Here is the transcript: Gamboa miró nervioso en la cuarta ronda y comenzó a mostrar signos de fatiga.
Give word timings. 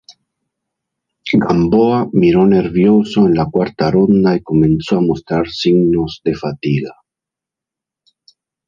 Gamboa 1.31 2.09
miró 2.11 2.47
nervioso 2.47 3.27
en 3.27 3.35
la 3.35 3.45
cuarta 3.45 3.91
ronda 3.91 4.35
y 4.35 4.41
comenzó 4.41 4.97
a 4.97 5.01
mostrar 5.01 5.47
signos 5.47 6.21
de 6.23 6.33
fatiga. 6.35 6.95